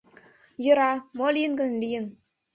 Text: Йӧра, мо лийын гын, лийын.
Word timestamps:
Йӧра, 0.63 0.91
мо 1.17 1.27
лийын 1.35 1.53
гын, 1.59 1.71
лийын. 1.81 2.05